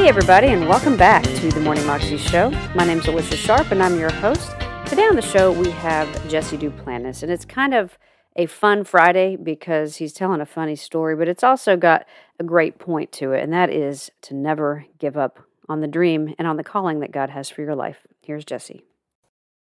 [0.00, 2.48] Hey, everybody, and welcome back to the Morning Moxie Show.
[2.74, 4.50] My name's Alicia Sharp, and I'm your host.
[4.86, 7.98] Today on the show, we have Jesse Duplantis, and it's kind of
[8.34, 12.06] a fun Friday because he's telling a funny story, but it's also got
[12.38, 16.34] a great point to it, and that is to never give up on the dream
[16.38, 17.98] and on the calling that God has for your life.
[18.22, 18.82] Here's Jesse.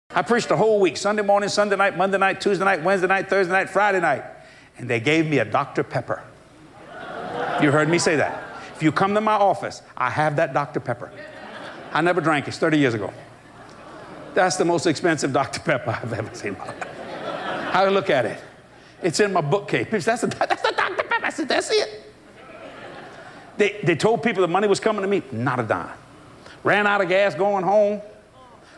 [0.09, 3.29] I preached the whole week Sunday morning, Sunday night, Monday night, Tuesday night, Wednesday night,
[3.29, 4.23] Thursday night, Friday night.
[4.79, 5.83] And they gave me a Dr.
[5.83, 6.23] Pepper.
[7.61, 8.44] You heard me say that.
[8.75, 10.79] If you come to my office, I have that Dr.
[10.81, 11.11] Pepper.
[11.93, 13.13] I never drank it, it's 30 years ago.
[14.33, 15.61] That's the most expensive Dr.
[15.61, 16.57] Pepper I've ever seen.
[16.59, 18.37] I look at it.
[19.01, 19.87] It's in my bookcase.
[20.03, 21.03] That's, the, that's the Dr.
[21.03, 21.25] Pepper.
[21.25, 22.11] I said, that's it.
[23.57, 25.97] They, they told people the money was coming to me, not a dime.
[26.63, 28.01] Ran out of gas going home,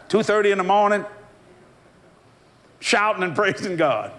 [0.10, 1.04] 2.30 in the morning,
[2.80, 4.12] shouting and praising God.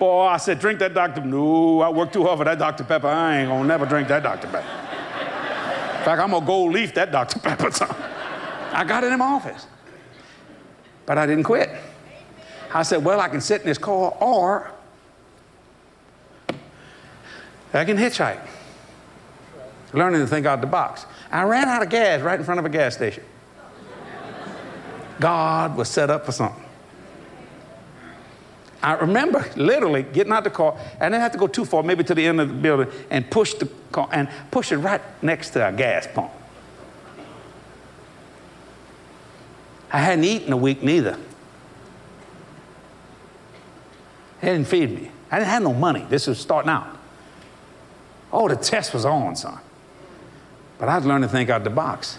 [0.00, 1.20] Boy, I said, drink that Dr.
[1.20, 2.84] No, I worked too hard for that Dr.
[2.84, 3.08] Pepper.
[3.08, 4.48] I ain't gonna never drink that Dr.
[4.48, 4.87] Pepper.
[6.08, 7.38] Fact, I'm gonna gold leaf that Dr.
[7.38, 7.70] Pepper.
[7.70, 7.86] So
[8.72, 9.66] I got it in my office.
[11.04, 11.68] But I didn't quit.
[12.72, 14.70] I said, well, I can sit in this car or
[17.74, 18.40] I can hitchhike.
[19.92, 21.04] Learning to think out the box.
[21.30, 23.24] I ran out of gas right in front of a gas station.
[25.20, 26.64] God was set up for something.
[28.82, 31.82] I remember literally getting out the car, and I didn't have to go too far,
[31.82, 35.00] maybe to the end of the building, and push the car and push it right
[35.22, 36.30] next to a gas pump.
[39.90, 41.18] I hadn't eaten a week neither.
[44.40, 45.10] They didn't feed me.
[45.30, 46.06] I didn't have no money.
[46.08, 46.96] This was starting out.
[48.32, 49.58] Oh, the test was on, son.
[50.78, 52.18] But I'd learned to think out the box.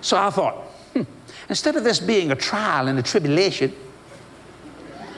[0.00, 0.56] So I thought,
[0.92, 1.02] hmm,
[1.48, 3.74] instead of this being a trial and a tribulation,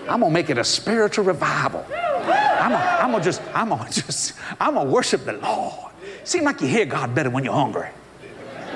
[0.09, 1.85] I'm gonna make it a spiritual revival.
[1.91, 5.93] I'm gonna, I'm just, I'm gonna just, I'm gonna worship the Lord.
[6.25, 7.89] Seems like you hear God better when you're hungry.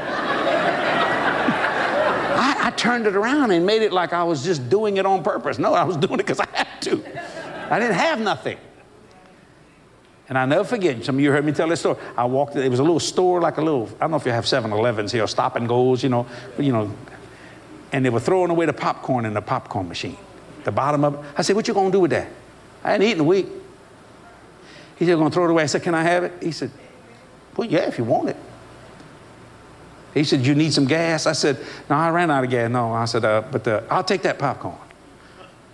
[2.37, 5.23] I, I turned it around and made it like I was just doing it on
[5.23, 5.59] purpose.
[5.59, 7.03] No, I was doing it because I had to.
[7.71, 8.59] I didn't have nothing.
[10.31, 11.99] And I never forget, some of you heard me tell this story.
[12.17, 14.31] I walked, it was a little store, like a little, I don't know if you
[14.31, 16.25] have 7 Elevens here, stop and goes, you know,
[16.57, 16.95] you know,
[17.91, 20.17] and they were throwing away the popcorn in the popcorn machine,
[20.65, 21.21] the bottom of it.
[21.37, 22.29] I said, What you gonna do with that?
[22.85, 23.47] I hadn't eaten a week.
[24.97, 25.63] He said, I'm Gonna throw it away.
[25.63, 26.33] I said, Can I have it?
[26.43, 26.71] He said,
[27.57, 28.37] Well, yeah, if you want it.
[30.15, 31.27] He said, You need some gas?
[31.27, 32.71] I said, No, I ran out of gas.
[32.71, 34.77] No, I said, uh, But uh, I'll take that popcorn.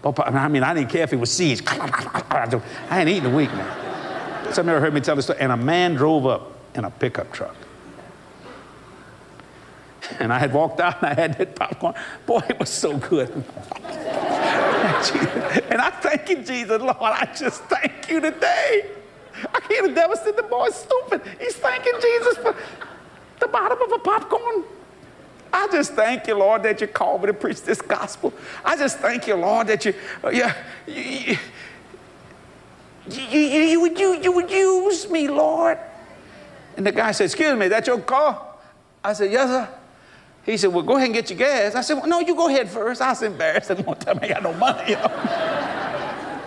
[0.05, 1.63] I mean, I didn't care if it was seeds.
[1.67, 4.53] I hadn't eaten a week now.
[4.53, 5.41] Some you heard me tell this story.
[5.41, 7.57] And a man drove up in a pickup truck.
[10.21, 11.95] And I had walked out and I had that popcorn.
[12.27, 13.45] Boy, it was so good.
[15.71, 16.97] and I thank you, Jesus, Lord.
[17.01, 18.91] I just thank you today.
[19.53, 21.23] I hear the devil said the boy's stupid.
[21.41, 22.57] He's thanking Jesus for
[23.41, 24.65] the bottom of a popcorn.
[25.53, 28.33] I just thank you, Lord, that you called me to preach this gospel.
[28.65, 30.55] I just thank you, Lord, that you, uh, yeah,
[30.87, 31.37] you,
[33.09, 35.79] you, you, you, you would use me, Lord.
[36.77, 38.55] And the guy said, Excuse me, that your car?
[39.03, 39.69] I said, Yes, sir.
[40.47, 41.75] He said, Well, go ahead and get your gas.
[41.75, 43.03] I said, well, No, you go ahead first.
[43.03, 43.71] I was embarrassed.
[43.71, 44.91] I didn't want to tell me I got no money.
[44.91, 46.41] You know?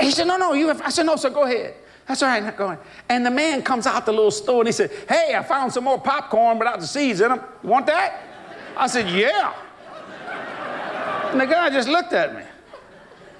[0.00, 0.82] he said, No, no, you have.
[0.82, 1.74] I said, No, sir, go ahead.
[2.08, 2.78] That's all right, not going.
[3.08, 5.84] And the man comes out the little store and he said, Hey, I found some
[5.84, 7.40] more popcorn without the seeds in them.
[7.62, 8.20] You want that?
[8.76, 9.54] I said, Yeah.
[11.30, 12.42] And the guy just looked at me.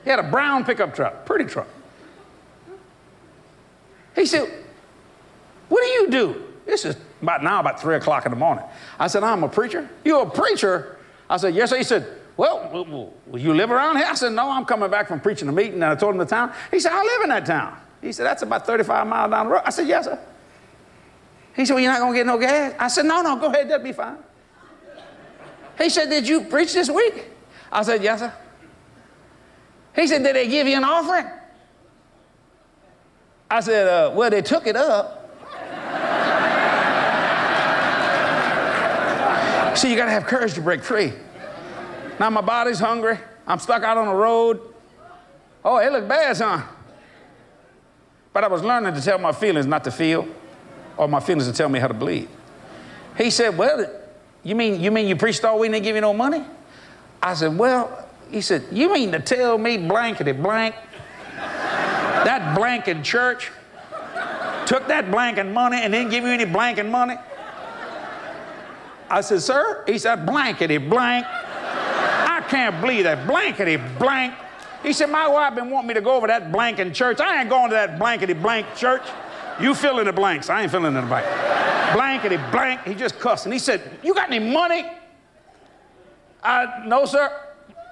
[0.04, 1.66] He had a brown pickup truck, pretty truck.
[4.14, 4.48] He said,
[5.68, 6.42] What do you do?
[6.64, 8.64] This is about now, about three o'clock in the morning.
[8.98, 9.88] I said, I'm a preacher.
[10.04, 10.96] You're a preacher?
[11.28, 11.78] I said, Yes, sir.
[11.78, 12.06] He said,
[12.36, 14.06] Well, will, you live around here?
[14.08, 15.74] I said, No, I'm coming back from preaching a meeting.
[15.74, 16.52] And I told him the town.
[16.70, 17.76] He said, I live in that town.
[18.02, 19.62] He said, That's about 35 miles down the road.
[19.64, 20.18] I said, Yes, sir.
[21.54, 22.74] He said, Well, you're not going to get no gas?
[22.78, 23.68] I said, No, no, go ahead.
[23.70, 24.18] That'll be fine.
[25.78, 27.30] He said, Did you preach this week?
[27.72, 28.32] I said, Yes, sir.
[29.94, 31.26] He said, Did they give you an offering?
[33.50, 35.15] I said, uh, Well, they took it up.
[39.76, 41.12] See, you got to have courage to break free.
[42.18, 43.18] Now my body's hungry.
[43.46, 44.60] I'm stuck out on the road.
[45.62, 46.64] Oh, it looked bad, son.
[48.32, 50.26] But I was learning to tell my feelings not to feel,
[50.96, 52.28] or my feelings to tell me how to bleed.
[53.18, 53.90] He said, Well,
[54.42, 56.42] you mean you mean you preached all week and didn't give you no money?
[57.22, 60.74] I said, Well, he said, You mean to tell me blankety blank
[61.36, 63.50] that blanking church
[64.66, 67.16] took that blanking money and didn't give you any blanking money?
[69.08, 69.84] I said, Sir?
[69.86, 71.26] He said, Blankety blank.
[71.28, 73.26] I can't believe that.
[73.26, 74.34] Blankety blank.
[74.82, 77.20] He said, My wife been wanting me to go over that blanking church.
[77.20, 79.02] I ain't going to that blankety blank church.
[79.60, 80.50] You fill in the blanks.
[80.50, 81.26] I ain't filling in the blank.
[81.92, 82.82] blankety blank.
[82.82, 83.46] He just cussed.
[83.46, 84.84] And he said, You got any money?
[86.42, 87.32] Uh, no, sir.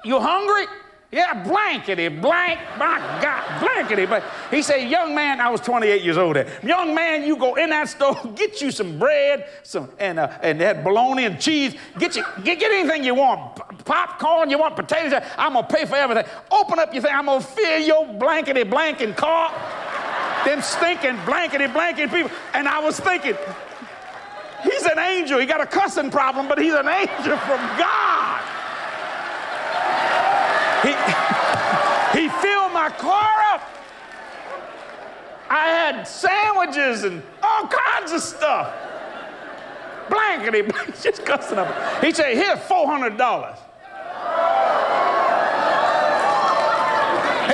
[0.05, 0.67] You hungry?
[1.15, 4.25] Yeah, blankety blank, my God, blankety blank.
[4.51, 6.37] He said, Young man, I was 28 years old.
[6.65, 10.61] Young man, you go in that store, get you some bread, some and uh, and
[10.61, 11.77] that bologna and cheese.
[12.01, 13.55] Get you get, get anything you want.
[13.55, 15.23] P- popcorn, you want potatoes.
[15.39, 16.25] I'm gonna pay for everything.
[16.51, 17.15] Open up your thing.
[17.15, 19.53] I'm gonna fill your blankety blanking car.
[20.45, 22.33] Them stinking blankety blanking people.
[22.55, 23.37] And I was thinking,
[24.65, 25.39] he's an angel.
[25.39, 28.04] He got a cussing problem, but he's an angel from God.
[32.85, 33.63] My car up.
[35.49, 38.75] I had sandwiches and all kinds of stuff.
[40.11, 40.71] Blankety,
[41.03, 42.05] just cussing up.
[42.05, 43.55] He said, here's $400.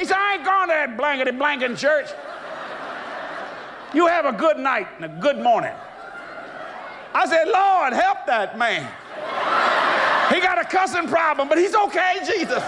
[0.00, 2.08] He said, I ain't going to that blankety blanking church.
[3.94, 5.74] You have a good night and a good morning.
[7.14, 8.82] I said, Lord, help that man.
[10.34, 12.64] He got a cussing problem, but he's okay, Jesus.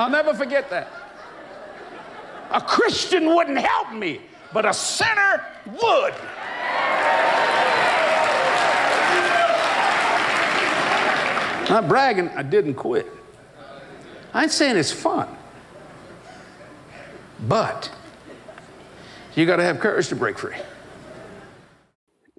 [0.00, 0.88] I'll never forget that.
[2.50, 4.20] A Christian wouldn't help me,
[4.52, 6.14] but a sinner would.
[11.70, 13.06] Not bragging, I didn't quit.
[14.34, 15.28] I ain't saying it's fun,
[17.46, 17.92] but
[19.36, 20.56] you got to have courage to break free.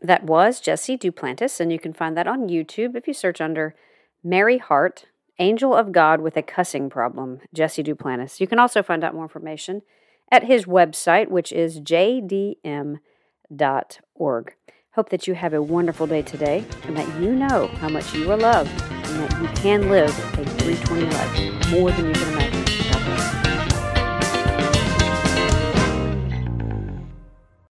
[0.01, 3.73] That was Jesse Duplantis, and you can find that on YouTube if you search under
[4.21, 5.05] Mary Hart,
[5.39, 8.39] Angel of God with a Cussing Problem, Jesse Duplantis.
[8.39, 9.81] You can also find out more information
[10.31, 12.55] at his website, which is jdm.org.
[14.93, 18.29] Hope that you have a wonderful day today and that you know how much you
[18.31, 22.50] are loved and that you can live a 320 life more than you can imagine.